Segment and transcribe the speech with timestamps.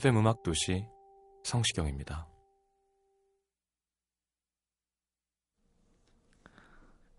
[0.00, 0.86] FM 음악 도시
[1.44, 2.26] 성시경입니다.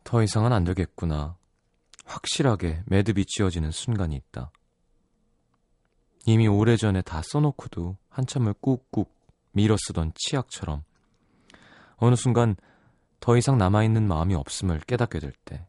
[0.03, 1.38] 더 이상은 안 되겠구나.
[2.05, 4.52] 확실하게 매듭이 지어지는 순간이 있다.
[6.25, 9.05] 이미 오래전에 다 써놓고도 한참을 꾹꾹
[9.52, 10.83] 밀어 쓰던 치약처럼
[11.98, 12.55] 어느 순간
[13.20, 15.67] 더 이상 남아있는 마음이 없음을 깨닫게 될 때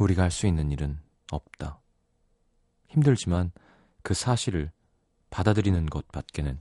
[0.00, 0.98] 우리가 할 수 있는 일은
[1.30, 1.80] 없다.
[2.88, 3.52] 힘들지만
[4.02, 4.72] 그 사실을
[5.34, 6.60] 받아들이는 것 밖에는.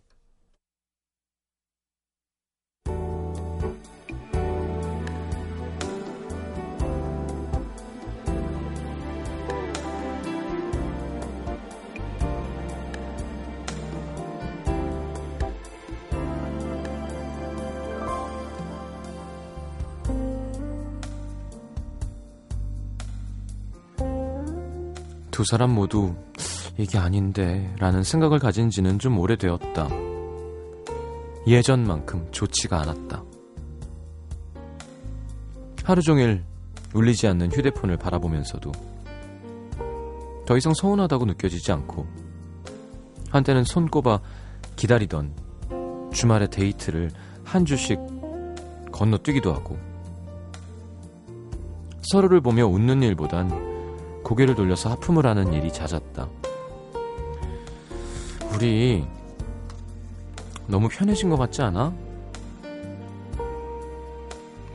[25.29, 26.15] 두 사람 모두
[26.77, 29.89] 이게 아닌데 라는 생각을 가진 지는 좀 오래되었다.
[31.45, 33.23] 예전만큼 좋지가 않았다.
[35.83, 36.43] 하루 종일
[36.93, 38.71] 울리지 않는 휴대폰을 바라보면서도
[40.45, 42.07] 더 이상 서운하다고 느껴지지 않고
[43.29, 44.19] 한때는 손꼽아
[44.75, 45.33] 기다리던
[46.13, 47.11] 주말의 데이트를
[47.43, 47.99] 한 주씩
[48.91, 49.77] 건너뛰기도 하고
[52.01, 56.29] 서로를 보며 웃는 일보단 고개를 돌려서 하품을 하는 일이 잦았다.
[58.53, 59.05] 우리
[60.67, 61.93] 너무 편해진 것 같지 않아?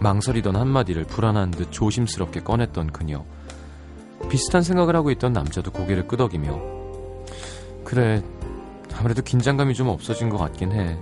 [0.00, 3.24] 망설이던 한마디를 불안한 듯 조심스럽게 꺼냈던 그녀.
[4.28, 6.60] 비슷한 생각을 하고 있던 남자도 고개를 끄덕이며
[7.84, 8.22] 그래
[8.96, 10.98] 아무래도 긴장감이 좀 없어진 것 같긴 해.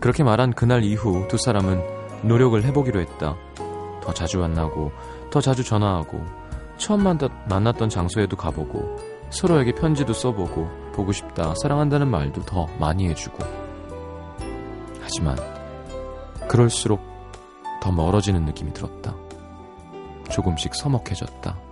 [0.00, 1.82] 그렇게 말한 그날 이후 두 사람은
[2.22, 3.36] 노력을 해보기로 했다.
[4.02, 4.90] 더 자주 만나고
[5.30, 6.24] 더 자주 전화하고
[6.78, 7.02] 처음
[7.48, 13.38] 만났던 장소에도 가보고 서로에게 편지도 써보고 보고 싶다 사랑한다는 말도 더 많이 해주고
[15.00, 15.36] 하지만
[16.48, 17.00] 그럴수록
[17.80, 19.14] 더 멀어지는 느낌이 들었다.
[20.30, 21.67] 조금씩 서먹해졌다.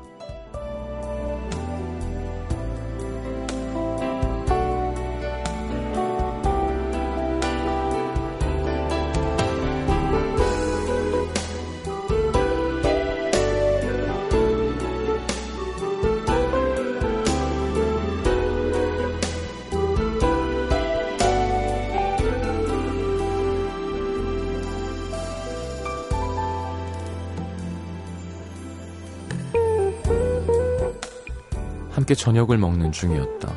[32.26, 33.52] 저녁을 먹는 중이었다.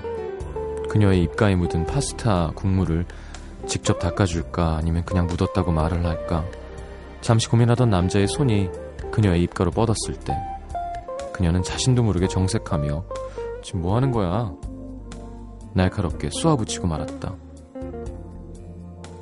[0.89, 3.03] 그녀의 입가에 묻은 파스타 국물을
[3.65, 6.45] 직접 닦아줄까 아니면 그냥 묻었다고 말을 할까
[7.21, 8.69] 잠시 고민하던 남자의 손이
[9.09, 10.37] 그녀의 입가로 뻗었을 때
[11.33, 13.05] 그녀는 자신도 모르게 정색하며
[13.63, 14.53] 지금 뭐 하는 거야?
[15.73, 17.33] 날카롭게 쏘아붙이고 말았다.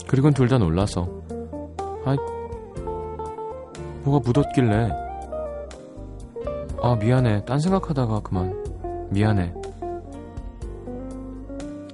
[0.10, 1.08] 그리곤 둘 다 놀라서
[2.04, 2.18] 아이
[4.04, 4.90] 뭐가 묻었길래
[6.82, 8.57] 아 미안해 딴 생각하다가 그만
[9.10, 9.54] 미안해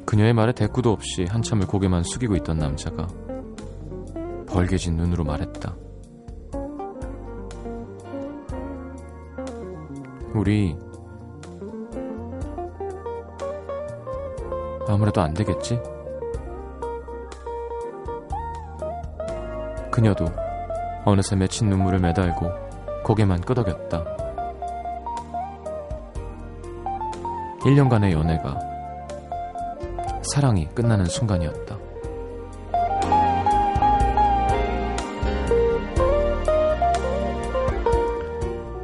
[0.05, 3.07] 그녀의 말에 대꾸도 없이 한참을 고개만 숙이고 있던 남자가
[4.47, 5.75] 벌개진 눈으로 말했다
[10.33, 10.75] 우리
[14.87, 15.79] 아무래도 안 되겠지?
[19.91, 20.25] 그녀도
[21.05, 22.49] 어느새 맺힌 눈물을 매달고
[23.03, 24.12] 고개만 끄덕였다.
[27.65, 28.59] 1년간의 연애가
[30.33, 31.77] 사랑이 끝나는 순간이었다.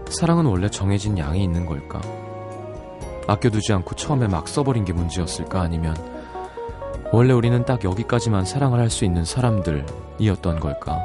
[0.09, 2.01] 사랑은 원래 정해진 양이 있는 걸까?
[3.27, 5.61] 아껴두지 않고 처음에 막 써버린 게 문제였을까?
[5.61, 5.95] 아니면
[7.11, 10.99] 원래 우리는 딱 여기까지만 사랑을 할 수 있는 사람들이었던 걸까?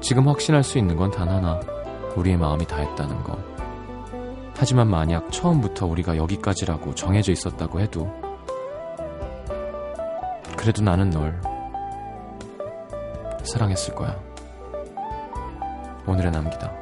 [0.00, 1.60] 지금 확신할 수 있는 건 단 하나.
[2.16, 3.38] 우리의 마음이 다했다는 거.
[4.62, 8.08] 하지만 만약 처음부터 우리가 여기까지라고 정해져 있었다고 해도
[10.56, 11.40] 그래도 나는 널
[13.42, 14.16] 사랑했을 거야.
[16.06, 16.81] 오늘의 남기다.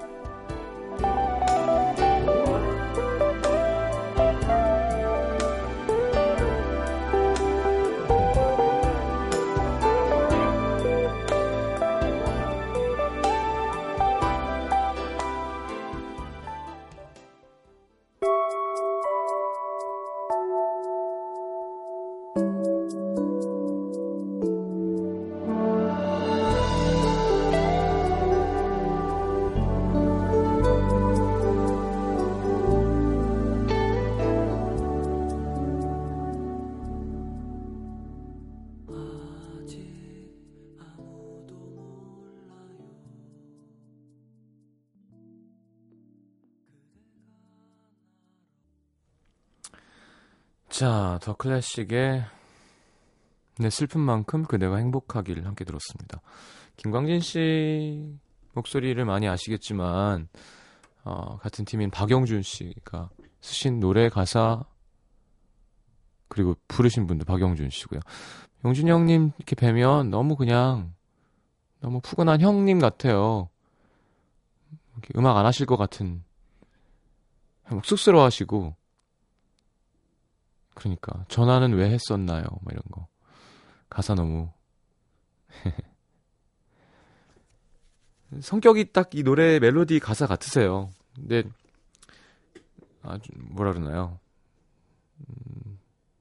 [51.21, 52.25] 더 클래식의
[53.59, 56.21] 내 슬픈 만큼 그대가 행복하길 함께 들었습니다.
[56.77, 58.19] 김광진 씨
[58.55, 60.29] 목소리를 많이 아시겠지만
[61.05, 64.65] 어, 같은 팀인 박영준 씨가 쓰신 노래 가사
[66.29, 68.01] 그리고 부르신 분도 박영준 씨고요.
[68.65, 70.95] 영준 형님 이렇게 뵈면 너무 그냥
[71.81, 73.49] 너무 푸근한 형님 같아요.
[75.17, 76.25] 음악 안 하실 것 같은
[77.85, 78.80] 쑥스러워하시고
[80.75, 82.45] 그러니까 전화는 왜 했었나요?
[82.63, 83.07] 뭐 이런 거
[83.89, 84.51] 가사 너무
[88.41, 90.91] 성격이 딱 이 노래 멜로디 가사 같으세요.
[91.17, 91.43] 근데
[93.03, 94.21] 아주 뭐라 그러나요?
[95.19, 95.79] 음,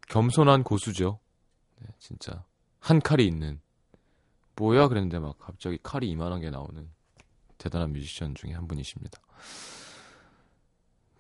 [0.08, 1.20] 겸손한 고수죠.
[1.80, 2.44] 네, 진짜
[2.80, 3.62] 한 칼이 있는
[4.56, 6.90] 뭐야 그랬는데 막 갑자기 칼이 이만한 게 나오는
[7.58, 9.20] 대단한 뮤지션 중에 한 분이십니다.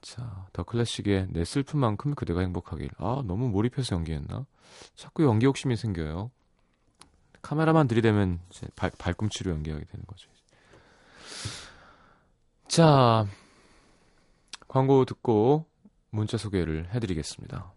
[0.10, 2.90] 자, 더 클래식의 내 슬픈 만큼 그대가 행복하길.
[2.98, 4.48] 아, 너무 몰입해서 연기했나?
[4.96, 6.32] 자꾸 연기 욕심이 생겨요.
[7.44, 10.32] 카메라만 들이대면 이제 발, 발꿈치로 연기하게 되는 거죠.
[12.68, 13.28] 자,
[14.68, 15.68] 광고 듣고
[16.10, 17.72] 문자 소개를 해드리겠습니다.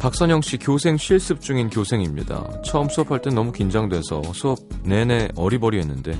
[0.00, 2.62] 박선영 씨 교생 실습 중인 교생입니다.
[2.62, 6.18] 처음 수업할 땐 너무 긴장돼서 수업 내내 어리버리했는데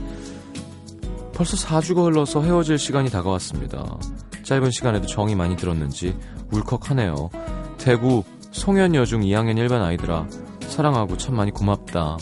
[1.35, 3.99] 벌써 4주가 흘러서 헤어질 시간이 다가왔습니다.
[4.43, 6.15] 짧은 시간에도 정이 많이 들었는지
[6.53, 7.31] 울컥하네요.
[7.79, 10.29] 대구 송현 여중 2학년 1반 아이들아
[10.69, 12.19] 사랑하고 참 많이 고맙다.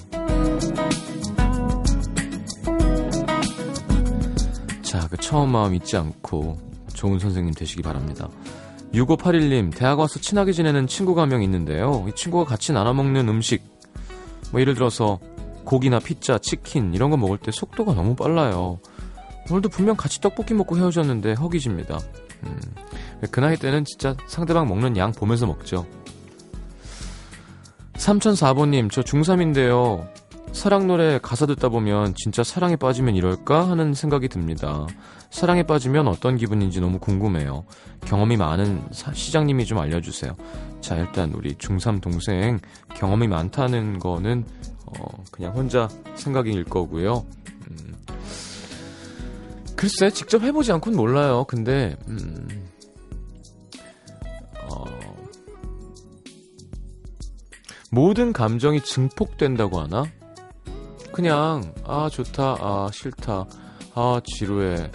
[4.83, 6.57] 자, 그 처음 마음 잊지 않고
[6.95, 8.29] 좋은 선생님 되시기 바랍니다.
[8.93, 12.07] 6581님, 대학 와서 친하게 지내는 친구가 한 명 있는데요.
[12.09, 13.63] 이 친구가 같이 나눠 먹는 음식,
[14.51, 15.19] 뭐 예를 들어서
[15.65, 18.81] 고기나 피자, 치킨 이런 거 먹을 때 속도가 너무 빨라요.
[19.51, 21.99] 오늘도 분명 같이 떡볶이 먹고 헤어졌는데 허기집니다.
[22.45, 22.61] 음,
[23.31, 25.87] 그 나이 때는 진짜 상대방 먹는 양 보면서 먹죠.
[27.95, 30.07] 3004번님, 저 중3인데요.
[30.53, 34.87] 사랑 노래 가사 듣다 보면 진짜 사랑에 빠지면 이럴까 하는 생각이 듭니다.
[35.31, 37.65] 사랑에 빠지면 어떤 기분인지 너무 궁금해요.
[38.07, 40.35] 경험이 많은 사, 시장님이 좀 알려주세요.
[40.81, 42.59] 자, 일단 우리 중3 동생
[42.95, 44.45] 경험이 많다는 거는
[44.87, 47.27] 어, 그냥 혼자 생각일 거고요.
[47.71, 47.95] 음,
[49.77, 51.45] 글쎄, 직접 해보지 않고는 몰라요.
[51.45, 52.67] 근데, 음,
[54.71, 54.85] 어,
[57.91, 60.05] 모든 감정이 증폭된다고 하나?
[61.13, 63.45] 그냥 아 좋다 아 싫다
[63.95, 64.89] 아 지루해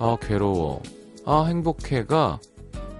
[0.00, 0.82] 아 괴로워
[1.26, 2.40] 아 행복해가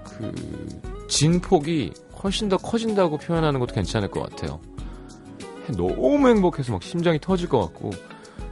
[0.05, 0.79] 그
[1.09, 1.91] 진폭이
[2.23, 4.61] 훨씬 더 커진다고 표현하는 것도 괜찮을 것 같아요
[5.75, 7.89] 너무 행복해서 막 심장이 터질 것 같고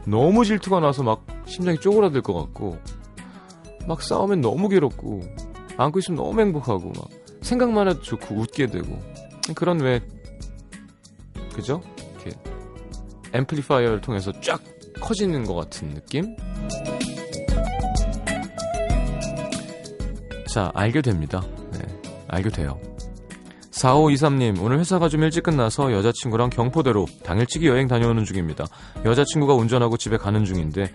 [0.06, 2.78] 너무 질투가 나서 막 심장이 쪼그라들 것 같고
[3.88, 5.22] 막 싸우면 너무 괴롭고
[5.78, 7.08] 안고 있으면 너무 행복하고 막
[7.42, 9.00] 생각만 해도 좋고 웃게 되고
[9.56, 10.02] 그런 왜
[11.54, 11.82] 그죠?
[13.34, 14.60] 앰플리파이어를 통해서 쫙
[15.00, 16.36] 커지는 것 같은 느낌?
[20.50, 21.44] 자, 알게 됩니다.
[21.74, 21.80] 네,
[22.28, 22.80] 알게 돼요.
[23.70, 28.66] 4523님, 오늘 회사가 좀 일찍 끝나서 여자친구랑 경포대로 당일치기 여행 다녀오는 중입니다.
[29.06, 30.92] 여자친구가 운전하고 집에 가는 중인데,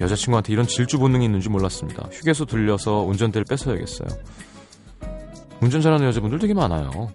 [0.00, 2.08] 여자친구한테 이런 질주 본능이 있는지 몰랐습니다.
[2.12, 4.08] 휴게소 들려서 운전대를 뺏어야겠어요.
[5.60, 7.12] 운전 잘하는 여자분들 되게 많아요.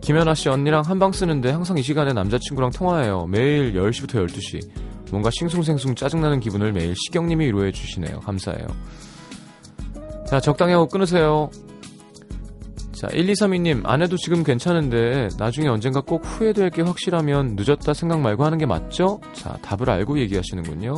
[0.00, 3.26] 김연아 씨 언니랑 한방 쓰는데 항상 이 시간에 남자친구랑 통화해요.
[3.26, 4.85] 매일 10시부터 12시.
[5.10, 8.20] 뭔가 싱숭생숭 짜증나는 기분을 매일 시경님이 위로해 주시네요.
[8.20, 8.66] 감사해요.
[10.26, 11.50] 자, 적당히 하고 끊으세요.
[12.92, 18.56] 자, 1232님, 아내도 지금 괜찮은데 나중에 언젠가 꼭 후회될 게 확실하면 늦었다 생각 말고 하는
[18.58, 19.20] 게 맞죠?
[19.34, 20.94] 자, 답을 알고 얘기하시는군요.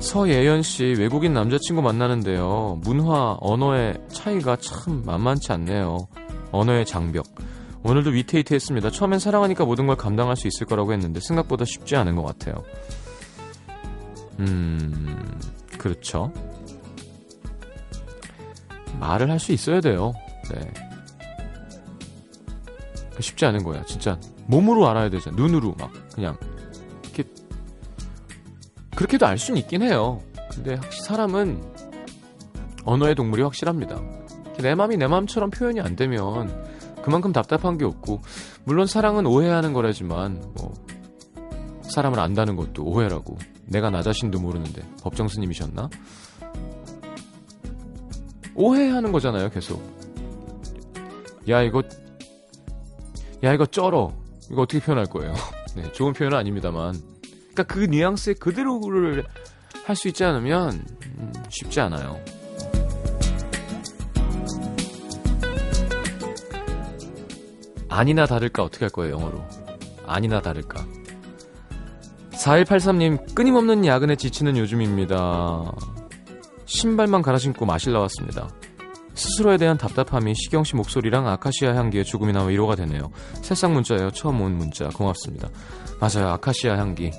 [0.00, 2.80] 서예연 씨, 외국인 남자친구 만나는데요.
[2.82, 6.08] 문화, 언어의 차이가 참 만만치 않네요.
[6.50, 7.24] 언어의 장벽.
[7.84, 8.90] 오늘도 위테이트 했습니다.
[8.90, 12.62] 처음엔 사랑하니까 모든 걸 감당할 수 있을 거라고 했는데 생각보다 쉽지 않은 것 같아요.
[14.38, 15.40] 음,
[15.78, 16.32] 그렇죠.
[19.00, 20.12] 말을 할 수 있어야 돼요.
[20.52, 20.72] 네.
[23.20, 23.84] 쉽지 않은 거야.
[23.84, 25.36] 진짜 몸으로 알아야 되잖아.
[25.36, 26.36] 눈으로 막 그냥
[27.04, 27.24] 이렇게
[28.94, 30.20] 그렇게도 알 수는 있긴 해요.
[30.52, 31.62] 근데 사람은
[32.84, 34.00] 언어의 동물이 확실합니다.
[34.58, 36.71] 내 마음이 내 마음처럼 표현이 안 되면
[37.02, 38.20] 그만큼 답답한 게 없고
[38.64, 40.72] 물론 사랑은 오해하는 거라지만 뭐
[41.82, 45.88] 사람을 안다는 것도 오해라고 내가 나 자신도 모르는데 법정 스님이셨나?
[48.54, 49.82] 오해하는 거잖아요, 계속.
[51.48, 51.82] 야, 이거,
[53.42, 54.12] 야, 이거 쩔어.
[54.50, 55.34] 이거 어떻게 표현할 거예요?
[55.74, 56.94] 네, 좋은 표현은 아닙니다만.
[57.46, 59.24] 그니까 그 뉘앙스에 그대로를
[59.84, 60.84] 할 수 있지 않으면,
[61.18, 62.20] 음, 쉽지 않아요.
[67.92, 69.44] 아니나 다를까 어떻게 할 거예요, 영어로?
[70.06, 70.84] 아니나 다를까.
[72.32, 75.72] 4183님, 끊임없는 야근에 지치는 요즘입니다.
[76.64, 78.48] 신발만 갈아 신고 마실 나왔습니다.
[79.14, 83.10] 스스로에 대한 답답함이 시경 씨 목소리랑 아카시아 향기에 조금이나마 위로가 되네요.
[83.42, 84.10] 새싹 문자예요.
[84.10, 84.88] 처음 온 문자.
[84.88, 85.50] 고맙습니다.
[86.00, 86.30] 맞아요.
[86.30, 87.10] 아카시아 향기.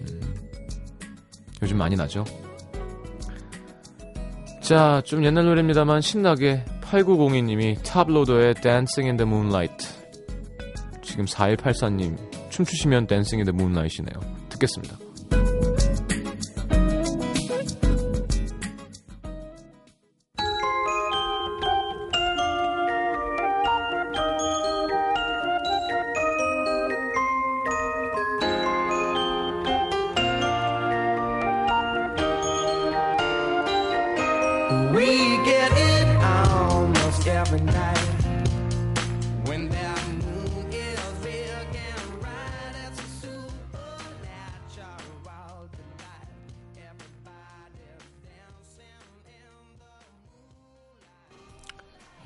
[0.00, 0.34] 음,
[1.62, 2.24] 요즘 많이 나죠?
[4.62, 9.93] 자, 좀 옛날 노래입니다만 신나게 8902님이 탑로더의 Dancing in the Moonlight.
[11.14, 12.18] 지금 4184님
[12.50, 13.06] 춤추시면
[13.38, 14.18] in the Moonlight이네요.
[14.48, 14.98] 듣겠습니다.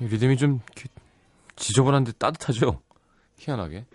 [0.09, 0.59] 리듬이 좀
[1.55, 2.81] 지저분한데 따뜻하죠?
[3.37, 3.85] 희한하게.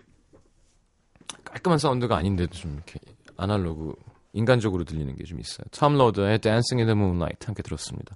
[1.43, 2.99] 깔끔한 사운드가 아닌데도 좀 이렇게
[3.37, 3.95] 아날로그,
[4.33, 5.65] 인간적으로 들리는 게 좀 있어요.
[5.71, 8.15] Toploader의 Dancing in the Moonlight 함께 들었습니다.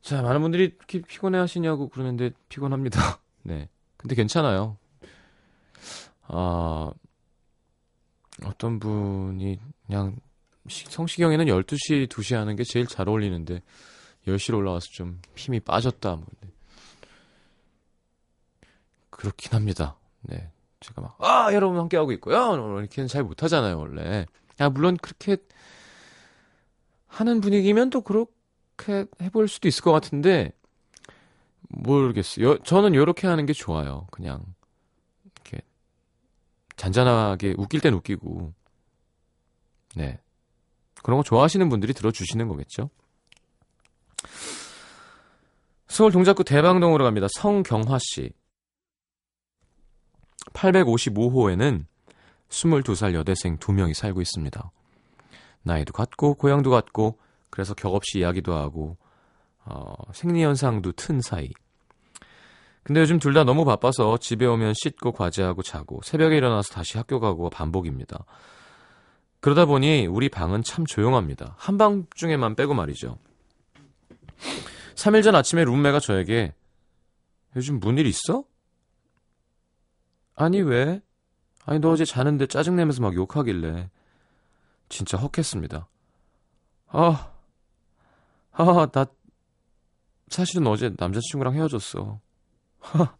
[0.00, 3.20] 자, 많은 분들이 이렇게 피곤해 하시냐고 그러는데 피곤합니다.
[3.44, 3.68] 네.
[3.96, 4.76] 근데 괜찮아요.
[6.22, 6.92] 아,
[8.44, 10.16] 어떤 분이 그냥
[10.68, 13.62] 성시경에는 12시, 2시 하는 게 제일 잘 어울리는데
[14.26, 16.16] 10시로 올라와서 좀 힘이 빠졌다.
[16.16, 16.26] 뭐.
[16.40, 16.48] 네.
[19.10, 19.96] 그렇긴 합니다.
[20.22, 20.50] 네.
[20.80, 22.54] 제가 막, 아, 여러분 함께하고 있고요.
[22.78, 24.26] 이렇게는 잘 못하잖아요, 원래.
[24.58, 25.36] 아, 물론 그렇게
[27.06, 30.52] 하는 분위기면 또 그렇게 해볼 수도 있을 것 같은데,
[31.68, 32.58] 모르겠어요.
[32.64, 34.06] 저는 이렇게 하는 게 좋아요.
[34.10, 34.44] 그냥,
[35.24, 35.60] 이렇게,
[36.76, 38.52] 잔잔하게 웃길 땐 웃기고,
[39.94, 40.18] 네.
[41.02, 42.90] 그런 거 좋아하시는 분들이 들어주시는 거겠죠?
[45.88, 47.26] 서울 동작구 대방동으로 갑니다.
[47.38, 48.32] 성경화 씨.
[50.52, 51.84] 855호에는
[52.48, 54.70] 22살 여대생 2명이 살고 있습니다.
[55.62, 57.18] 나이도 같고 고향도 같고
[57.50, 58.96] 그래서 격없이 이야기도 하고
[59.64, 61.50] 어, 생리현상도 튼 사이.
[62.82, 67.20] 근데 요즘 둘 다 너무 바빠서 집에 오면 씻고 과제하고 자고 새벽에 일어나서 다시 학교
[67.20, 68.24] 가고 반복입니다.
[69.40, 71.54] 그러다 보니 우리 방은 참 조용합니다.
[71.58, 73.18] 한 방 중에만 빼고 말이죠.
[74.94, 76.54] 3일 전 아침에 룸메가 저에게
[77.56, 78.44] 요즘 뭔일 있어?
[80.34, 81.00] 아니 왜?
[81.64, 83.90] 아니 너 어제 자는데 짜증내면서 막 욕하길래
[84.88, 85.88] 진짜 헉했습니다.
[86.88, 87.32] 아,
[88.52, 89.06] 아, 나
[90.28, 92.20] 사실은 어제 남자친구랑 헤어졌어.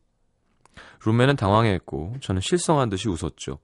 [1.05, 3.59] 룸메는 당황해했고 저는 실성한 듯이 웃었죠.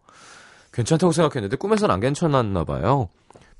[0.72, 3.08] 괜찮다고 생각했는데 꿈에선 안 괜찮았나 봐요.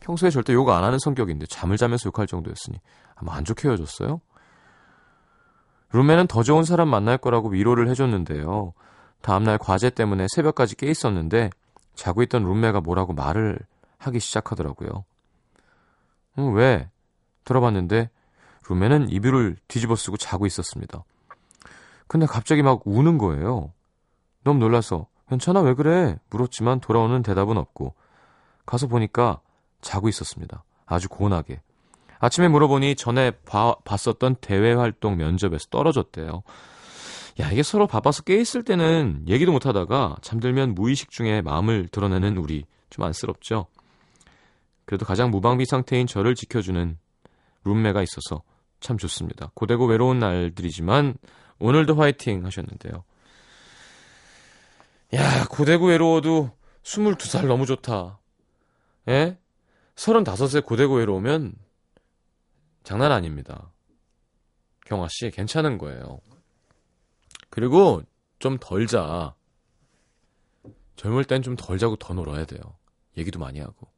[0.00, 2.80] 평소에 절대 욕 안 하는 성격인데 잠을 자면서 욕할 정도였으니
[3.14, 4.20] 아마 안 좋게 헤어졌어요?
[5.92, 8.74] 룸메는 더 좋은 사람 만날 거라고 위로를 해줬는데요.
[9.22, 11.50] 다음날 과제 때문에 새벽까지 깨 있었는데
[11.94, 13.58] 자고 있던 룸메가 뭐라고 말을
[13.98, 15.04] 하기 시작하더라고요.
[16.38, 16.90] 응, 왜?
[17.44, 18.10] 들어봤는데
[18.68, 21.04] 룸메는 이불을 뒤집어 쓰고 자고 있었습니다.
[22.06, 23.72] 근데 갑자기 막 우는 거예요.
[24.44, 26.16] 너무 놀라서 괜찮아, 왜 그래?
[26.30, 27.94] 물었지만 돌아오는 대답은 없고,
[28.64, 29.40] 가서 보니까
[29.80, 30.64] 자고 있었습니다.
[30.86, 31.60] 아주 고운하게.
[32.20, 36.42] 아침에 물어보니 전에 봐, 봤었던 대외 활동 면접에서 떨어졌대요.
[37.40, 42.64] 야, 이게 서로 바빠서 깨있을 때는 얘기도 못 하다가 잠들면 무의식 중에 마음을 드러내는 우리
[42.90, 43.66] 좀 안쓰럽죠?
[44.84, 46.98] 그래도 가장 무방비 상태인 저를 지켜주는
[47.64, 48.42] 룸메가 있어서
[48.80, 49.50] 참 좋습니다.
[49.54, 51.14] 고되고 외로운 날들이지만
[51.60, 53.04] 오늘도 화이팅 하셨는데요.
[55.14, 56.50] 야, 고되고 외로워도
[56.82, 58.18] 22살 너무 좋다.
[59.08, 59.36] 예?
[59.98, 61.54] 35세 고되고 외로우면
[62.84, 63.72] 장난 아닙니다.
[64.86, 66.20] 경아 씨, 괜찮은 거예요.
[67.50, 68.02] 그리고
[68.38, 69.34] 좀 덜 자.
[70.96, 72.60] 젊을 땐 좀 덜 자고 더 놀아야 돼요.
[73.16, 73.88] 얘기도 많이 하고.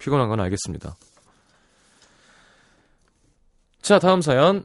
[0.00, 0.96] 피곤한 건 알겠습니다.
[3.80, 4.64] 자, 다음 사연.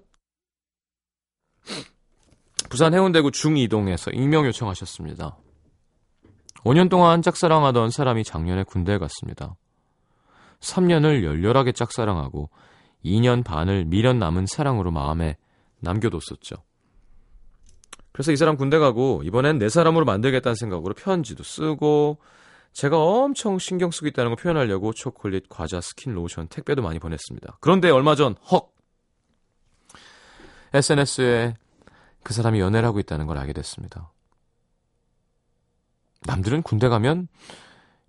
[2.69, 5.37] 부산 해운대구 중이동에서 익명 요청하셨습니다.
[6.63, 9.55] 5년 동안 짝사랑하던 사람이 작년에 군대에 갔습니다.
[10.59, 12.49] 3년을 열렬하게 짝사랑하고
[13.05, 15.37] 2년 반을 미련 남은 사랑으로 마음에
[15.79, 16.55] 남겨뒀었죠.
[18.11, 22.17] 그래서 이 사람 군대 가고 이번엔 내 사람으로 만들겠다는 생각으로 편지도 쓰고
[22.73, 27.57] 제가 엄청 신경 쓰고 있다는 걸 표현하려고 초콜릿, 과자, 스킨, 로션, 택배도 많이 보냈습니다.
[27.61, 28.73] 그런데 얼마 전 헉!
[30.73, 31.55] SNS에
[32.23, 34.11] 그 사람이 연애를 하고 있다는 걸 알게 됐습니다.
[36.25, 37.27] 남들은 군대 가면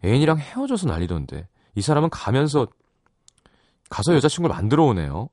[0.04, 2.66] 애인이랑 헤어져서 난리던데 이 사람은 가면서
[3.88, 5.28] 가서 여자친구를 만들어 오네요.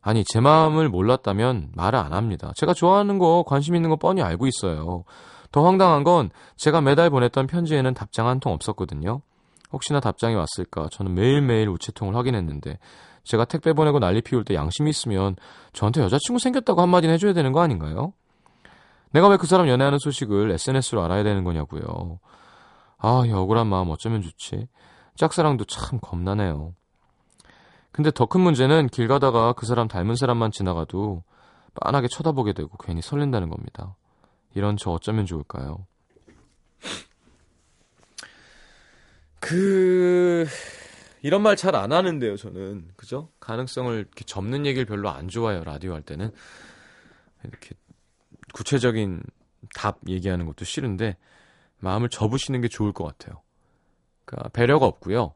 [0.00, 2.52] 아니 제 마음을 몰랐다면 말을 안 합니다.
[2.56, 5.04] 제가 좋아하는 거 관심 있는 거 뻔히 알고 있어요.
[5.50, 9.20] 더 황당한 건 제가 매달 보냈던 편지에는 답장 한 통 없었거든요.
[9.72, 12.78] 혹시나 답장이 왔을까 저는 매일매일 우체통을 확인했는데
[13.24, 15.36] 제가 택배 보내고 난리 피울 때 양심이 있으면
[15.74, 18.14] 저한테 여자친구 생겼다고 한마디는 해줘야 되는 거 아닌가요?
[19.10, 22.20] 내가 왜 그 사람 연애하는 소식을 SNS로 알아야 되는 거냐고요.
[22.98, 24.68] 아, 이 억울한 마음 어쩌면 좋지.
[25.16, 26.74] 짝사랑도 참 겁나네요.
[27.92, 31.24] 근데 더 큰 문제는 길 가다가 그 사람 닮은 사람만 지나가도
[31.80, 33.96] 빤하게 쳐다보게 되고 괜히 설렌다는 겁니다.
[34.54, 35.86] 이런 저 어쩌면 좋을까요?
[39.40, 40.46] 그
[41.22, 42.88] 이런 말 잘 안 하는데요, 저는.
[42.96, 43.30] 그죠?
[43.40, 46.30] 가능성을 이렇게 접는 얘기를 별로 안 좋아해요, 라디오 할 때는.
[47.44, 47.70] 이렇게
[48.52, 49.22] 구체적인
[49.74, 51.16] 답 얘기하는 것도 싫은데
[51.78, 53.42] 마음을 접으시는 게 좋을 것 같아요.
[54.24, 55.34] 그러니까 배려가 없고요.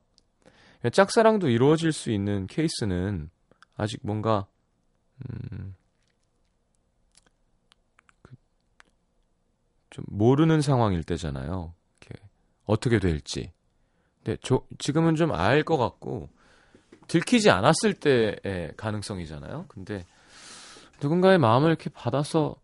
[0.93, 3.31] 짝사랑도 이루어질 수 있는 케이스는
[3.77, 4.47] 아직 뭔가
[5.31, 5.75] 음,
[8.23, 8.35] 그,
[9.91, 11.73] 좀 모르는 상황일 때잖아요.
[12.01, 12.21] 이렇게
[12.65, 13.53] 어떻게 될지.
[14.25, 16.29] 근데 저, 지금은 좀 알 것 같고
[17.09, 19.67] 들키지 않았을 때의 가능성이잖아요.
[19.69, 20.05] 근데
[21.01, 22.57] 누군가의 마음을 이렇게 받아서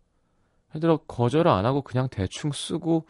[0.75, 3.07] 해들어 거절을 안 하고 그냥 대충 쓰고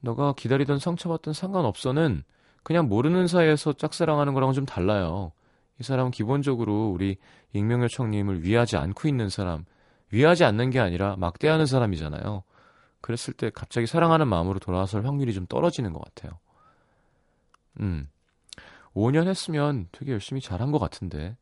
[0.00, 2.22] 너가 기다리던 상처받던 상관없어는
[2.62, 5.32] 그냥 모르는 사이에서 짝사랑하는 거랑은 좀 달라요.
[5.78, 7.16] 이 사람은 기본적으로 우리
[7.52, 9.64] 익명 요청님을 위하지 않고 있는 사람,
[10.10, 12.42] 위하지 않는 게 아니라 막대하는 사람이잖아요.
[13.00, 16.38] 그랬을 때 갑자기 사랑하는 마음으로 돌아설 확률이 좀 떨어지는 것 같아요.
[17.80, 18.08] 음.
[18.94, 21.36] 5년 했으면 되게 열심히 잘한 것 같은데.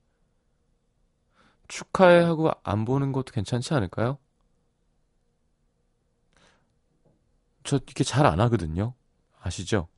[1.66, 4.18] 축하해 하고 안 보는 것도 괜찮지 않을까요?
[7.64, 8.94] 저 이렇게 잘 안 하거든요.
[9.40, 9.88] 아시죠?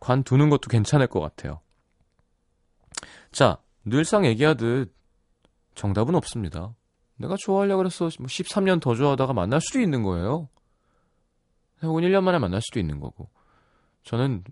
[0.00, 1.60] 관두는 것도 괜찮을 것 같아요.
[3.32, 4.94] 자, 늘상 얘기하듯
[5.74, 6.74] 정답은 없습니다.
[7.16, 10.48] 내가 좋아하려고 그래서 뭐 13년 더 좋아하다가 만날 수도 있는 거예요.
[11.82, 13.28] 혹은 1년 만에 만날 수도 있는 거고.
[14.04, 14.44] 저는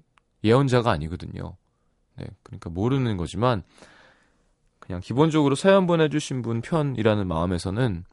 [0.44, 1.56] 예언자가 아니거든요.
[2.16, 3.62] 네, 그러니까 모르는 거지만
[4.78, 8.04] 그냥 기본적으로 사연 보내주신 분 편이라는 마음에서는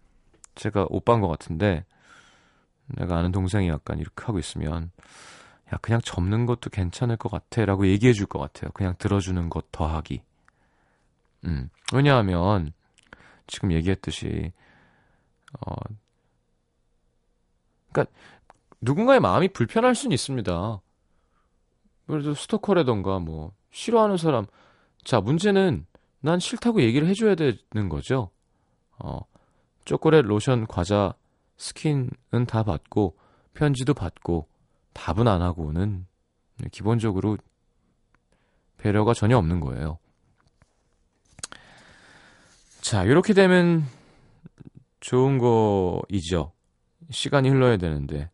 [0.55, 1.85] 제가 오빠인 것 같은데
[2.97, 4.91] 내가 아는 동생이 약간 이렇게 하고 있으면
[5.73, 8.71] 야 그냥 접는 것도 괜찮을 것 같아라고 얘기해 줄 것 같아요.
[8.73, 10.21] 그냥 들어주는 것 더하기.
[11.45, 12.71] 음 왜냐하면
[13.47, 14.51] 지금 얘기했듯이
[15.65, 15.73] 어
[17.91, 18.13] 그러니까
[18.81, 20.81] 누군가의 마음이 불편할 수는 있습니다.
[22.07, 24.45] 그래도 스토커라던가 뭐 싫어하는 사람
[25.03, 25.85] 자 문제는
[26.19, 28.29] 난 싫다고 얘기를 해줘야 되는 거죠.
[28.99, 29.19] 어
[29.85, 31.13] 초콜릿, 로션, 과자,
[31.63, 33.17] 스킨은 다 받고
[33.53, 34.49] 편지도 받고
[34.91, 36.05] 답은 안 하고는
[36.71, 37.37] 기본적으로
[38.77, 39.97] 배려가 전혀 없는 거예요.
[42.81, 43.85] 자, 이렇게 되면
[44.99, 46.51] 좋은 거이죠.
[47.09, 48.29] 시간이 흘러야 되는데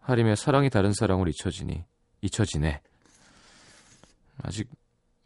[0.00, 1.84] 하림의 사랑이 다른 사랑으로 잊혀지니
[2.22, 2.80] 잊혀지네.
[4.42, 4.70] 아직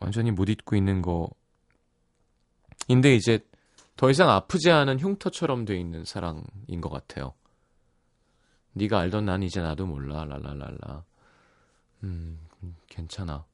[0.01, 1.31] 완전히 못 잊고 있는 거
[2.89, 3.39] 인데 이제
[4.01, 7.35] 더 이상 아프지 않은 흉터처럼 돼 있는 사랑인 것 같아요.
[8.73, 10.25] 네가 알던 난 이제 나도 몰라.
[10.25, 11.05] 랄랄랄라.
[12.05, 12.39] 음,
[12.89, 13.45] 괜찮아.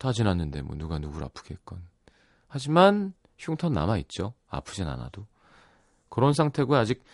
[0.00, 1.80] 다 지났는데 뭐 누가 누구를 아프게 했건.
[2.48, 4.34] 하지만 흉터 남아 있죠.
[4.48, 5.24] 아프진 않아도.
[6.08, 7.04] 그런 상태고 아직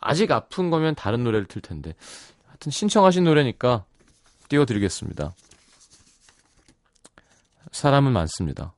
[0.00, 1.94] 아직 아픈 거면 다른 노래를 틀 텐데.
[2.48, 3.84] 하여튼 신청하신 노래니까
[4.48, 5.32] 띄워드리겠습니다.
[7.70, 8.74] 사람은 많습니다.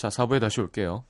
[0.00, 1.04] 자, 4부에 다시 올게요.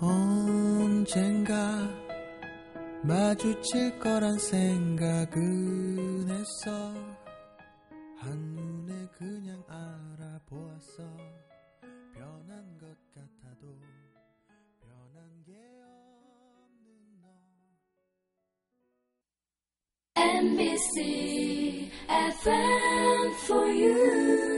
[0.00, 1.54] 언젠가
[3.02, 7.17] 마주칠 거란 생각은 했어
[20.38, 24.57] NBC FM for you.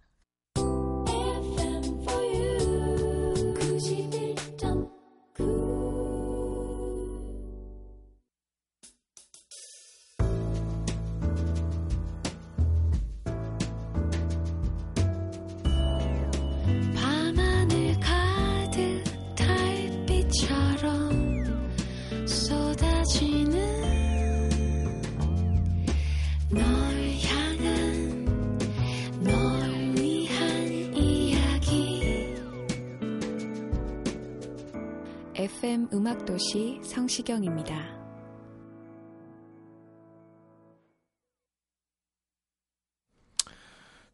[35.93, 37.99] 음악도시 성시경입니다.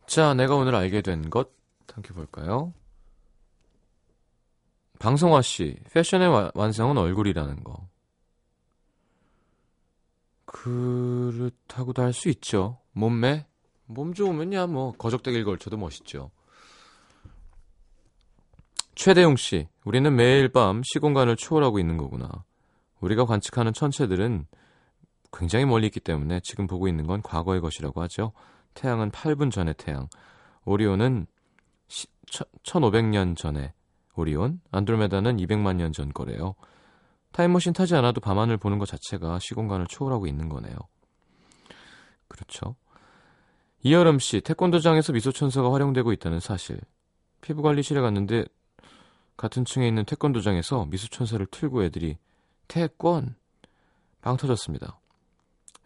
[0.06, 1.52] 자, 내가 오늘 알게 된 것
[1.94, 2.74] 함께 볼까요?
[5.00, 7.88] 방송화 씨, 패션의 와- 완성은 얼굴이라는 거.
[10.46, 12.80] 그렇다고도 할 수 있죠.
[12.94, 13.46] 몸매?
[13.86, 16.32] 몸 좋으면야 뭐 거적대기를 걸쳐도 멋있죠.
[18.98, 22.28] 최대용 씨, 우리는 매일 밤 시공간을 초월하고 있는 거구나.
[23.00, 24.48] 우리가 관측하는 천체들은
[25.32, 28.32] 굉장히 멀리 있기 때문에 지금 보고 있는 건 과거의 것이라고 하죠.
[28.74, 30.10] 태양은 8분 전의 태양,
[30.66, 31.28] 오리온은
[32.64, 33.72] 1500년 전에
[34.16, 36.56] 오리온, 안드로메다는 200만 년 전 거래요.
[37.34, 40.76] 타임머신 타지 않아도 밤하늘 보는 것 자체가 시공간을 초월하고 있는 거네요.
[42.28, 42.76] 그렇죠.
[43.84, 46.80] 이여름 씨, 태권도장에서 미소천사가 활용되고 있다는 사실.
[47.42, 48.46] 피부관리실에 갔는데
[49.38, 52.18] 같은 층에 있는 태권도장에서 미소천사를 틀고 애들이
[52.68, 53.36] 태권
[54.22, 55.00] 빵 터졌습니다.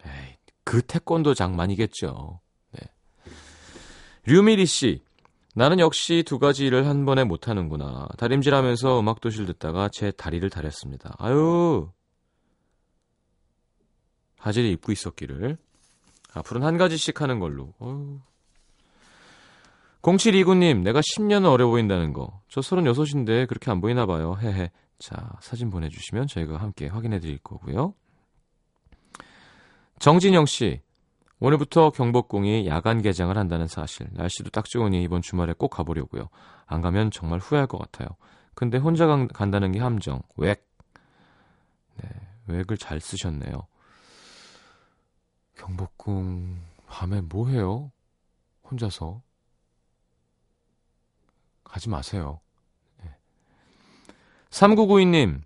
[0.04, 2.40] 에이, 그 태권도장만이겠죠.
[2.72, 2.80] 네.
[4.24, 5.02] 류미리 씨,
[5.54, 8.08] 나는 역시 두 가지 일을 한 번에 못하는구나.
[8.16, 11.14] 다림질하면서 음악도시를 듣다가 제 다리를 다렸습니다.
[11.18, 11.90] 아유.
[14.38, 15.58] 바지를 입고 있었기를.
[16.32, 17.74] 앞으로는 한 가지씩 하는 걸로.
[17.78, 18.20] 어휴.
[20.02, 22.42] 0729님, 내가 10년은 어려 보인다는 거.
[22.48, 24.36] 저 36인데 그렇게 안 보이나 봐요.
[24.40, 24.70] 헤헤.
[24.98, 27.94] 자, 사진 보내주시면 저희가 함께 확인해 드릴 거고요.
[29.98, 30.80] 정진영 씨,
[31.38, 34.08] 오늘부터 경복궁이 야간 개장을 한다는 사실.
[34.12, 36.28] 날씨도 딱 좋으니 이번 주말에 꼭 가보려고요.
[36.66, 38.08] 안 가면 정말 후회할 것 같아요.
[38.54, 40.20] 근데 혼자 간, 간다는 게 함정.
[40.36, 40.60] 웩.
[41.96, 42.08] 네,
[42.48, 43.66] 웩을 잘 쓰셨네요.
[45.56, 47.92] 경복궁 밤에 뭐 해요?
[48.68, 49.22] 혼자서.
[51.72, 52.38] 가지 마세요.
[53.02, 53.10] 네.
[54.50, 55.40] 3992님.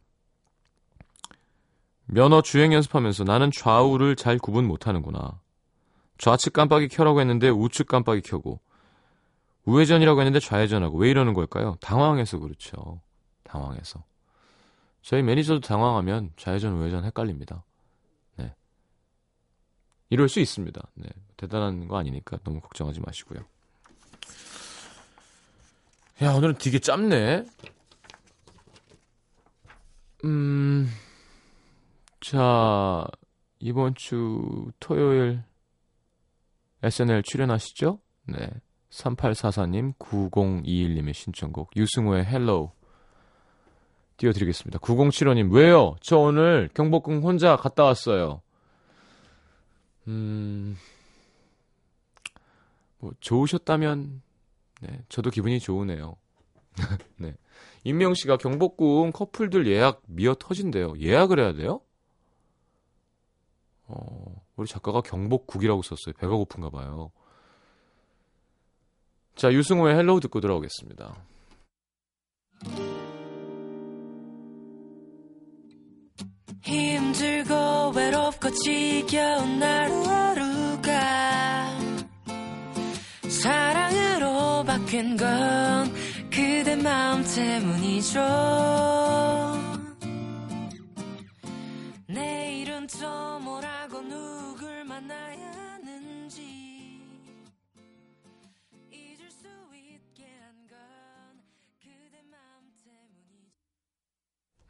[2.07, 5.41] 면허 주행 연습하면서 나는 좌우를 잘 구분 못하는구나.
[6.19, 8.61] 좌측 깜빡이 켜라고 했는데 우측 깜빡이 켜고
[9.67, 11.77] 우회전이라고 했는데 좌회전하고 왜 이러는 걸까요?
[11.81, 13.01] 당황해서 그렇죠.
[13.45, 14.03] 당황해서.
[15.03, 17.65] 저희 매니저도 당황하면 좌회전 우회전 헷갈립니다.
[18.35, 18.53] 네.
[20.11, 20.81] 이럴 수 있습니다.
[20.95, 21.09] 네.
[21.37, 23.45] 대단한 거 아니니까 너무 걱정하지 마시고요.
[26.23, 27.45] 야, 오늘은 되게 짧네.
[30.25, 30.89] 음.
[32.21, 33.07] 자,
[33.59, 35.43] 이번 주 토요일
[36.83, 38.01] SNL 출연하시죠?
[38.29, 38.49] 네.
[38.89, 42.71] 3844님, 9021님의 신청곡 유승우의 Hello
[44.17, 44.79] 띄워드리겠습니다.
[44.79, 45.97] 9075님, 왜요?
[46.01, 48.41] 저 오늘 경복궁 혼자 갔다 왔어요.
[50.09, 50.79] 음,
[53.01, 54.23] 뭐, 좋으셨다면,
[54.87, 56.17] 네, 저도 기분이 좋으네요.
[57.19, 57.35] 네.
[57.85, 60.95] 임명 씨가 경복궁 커플들 예약 미어 터진대요.
[60.99, 61.81] 예약을 해야 돼요?
[63.89, 66.15] 어, 우리 작가가 경복국이라고 썼어요.
[66.19, 67.11] 배가 고픈가 봐요.
[69.35, 71.15] 자, 유승우의 Hello 듣고 돌아오겠습니다.
[76.63, 80.46] 힘들고 외롭고 지겨운 하루하루
[84.97, 85.93] 바뀐 건
[86.31, 88.21] 그대 마음 때문이죠
[92.07, 95.37] 내일은 또 뭐라고 누굴 만나야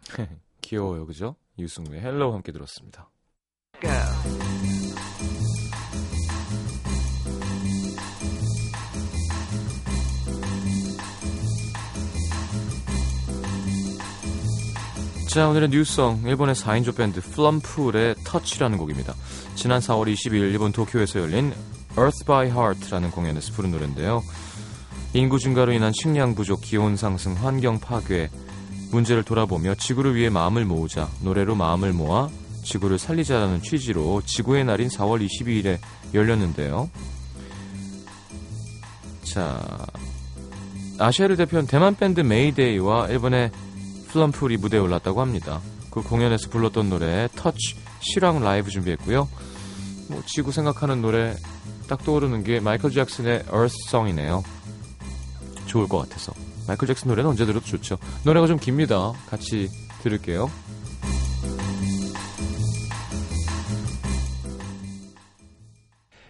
[0.62, 1.36] 귀여워요, 그죠?
[1.58, 3.10] 유승우의 Hello 함께 들었습니다.
[15.36, 19.14] 자, 오늘의 뉴스송 일본의 4인조 밴드 플럼풀의 터치라는 곡입니다.
[19.54, 21.52] 지난 4월 22일 일본 도쿄에서 열린
[21.90, 24.22] Earth by Heart라는 공연에서 부른 노래인데요.
[25.12, 28.30] 인구 증가로 인한 식량 부족, 기온 상승, 환경 파괴
[28.92, 32.30] 문제를 돌아보며 지구를 위해 마음을 모으자 노래로 마음을 모아
[32.64, 35.78] 지구를 살리자라는 취지로 지구의 날인 4월 22일에
[36.14, 36.88] 열렸는데요.
[39.22, 39.60] 자,
[40.98, 43.50] 아시아를 대표한 대만 밴드 메이데이와 일본의
[44.16, 45.60] 플럼풀이 무대에 올랐다고 합니다.
[45.90, 49.28] 그 공연에서 불렀던 노래 터치 실황 라이브 준비했고요.
[50.08, 51.34] 뭐 지구 생각하는 노래
[51.86, 54.42] 딱 떠오르는 게 마이클 잭슨의 Earth Song이네요.
[55.66, 56.32] 좋을 것 같아서.
[56.66, 57.98] 마이클 잭슨 노래는 언제 들어도 좋죠.
[58.24, 59.12] 노래가 좀 깁니다.
[59.28, 59.68] 같이
[60.02, 60.50] 들을게요.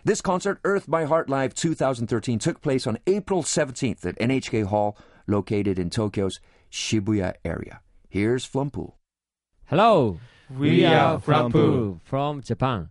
[0.05, 4.97] This concert, Earth by Heart Live 2013, took place on April 17th at NHK Hall,
[5.29, 6.41] located in Tokyo's
[6.77, 7.81] Shibuya area.
[8.09, 8.93] Here's Flumpool.
[9.65, 12.91] Hello, We are Frampu from Japan.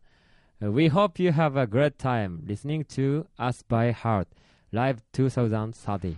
[0.62, 4.28] Uh, We hope you have a great time listening to Us by Heart
[4.72, 6.18] Live 2030.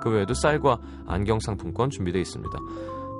[0.00, 2.58] 그 외에도 쌀과 안경 상품권 준비되어 있습니다.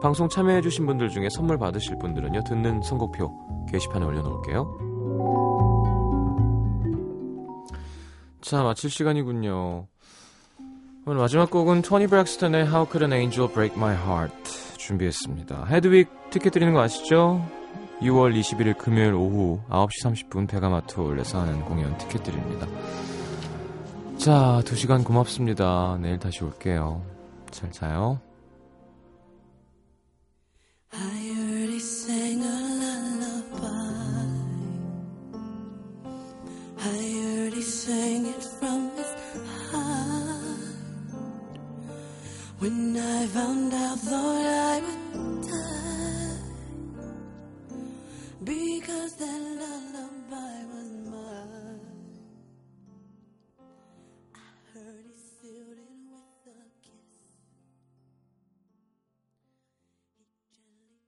[0.00, 4.78] 방송 참여해주신 분들 중에 선물 받으실 분들은요, 듣는 선곡표 게시판에 올려놓을게요.
[8.40, 9.86] 자, 마칠 시간이군요.
[11.06, 15.66] 오늘 마지막 곡은 토니 브렉스턴의 How Could an Angel Break My Heart 준비했습니다.
[15.66, 17.42] 헤드윅 티켓 드리는 거 아시죠?
[18.00, 22.66] 6월 21일 금요일 오후 9시 30분 베가마트 홀에서 하는 공연 티켓 드립니다.
[24.18, 25.96] 자, 두 시간 고맙습니다.
[26.02, 27.02] 내일 다시 올게요.
[27.52, 28.20] 잘 자요.
[42.60, 44.57] When I found out, thought